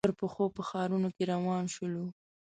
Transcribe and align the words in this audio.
پر 0.07 0.11
پښو 0.21 0.45
په 0.55 0.61
ښارنو 0.69 1.09
کې 1.15 1.23
روان 1.31 1.63
شولو. 1.73 2.05